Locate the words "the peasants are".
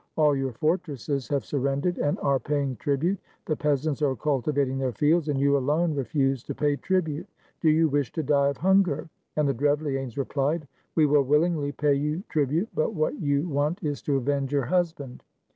3.45-4.15